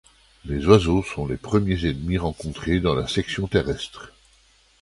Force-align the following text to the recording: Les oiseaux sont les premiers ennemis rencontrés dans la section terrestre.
Les 0.45 0.65
oiseaux 0.65 1.03
sont 1.03 1.27
les 1.27 1.37
premiers 1.37 1.85
ennemis 1.87 2.17
rencontrés 2.17 2.79
dans 2.79 2.95
la 2.95 3.07
section 3.07 3.45
terrestre. 3.45 4.11